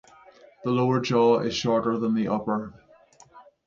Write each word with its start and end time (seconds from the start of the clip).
The 0.63 0.71
lower 0.71 0.99
jaw 0.99 1.41
is 1.41 1.53
shorter 1.53 1.95
than 1.99 2.15
the 2.15 2.27
upper. 2.29 2.73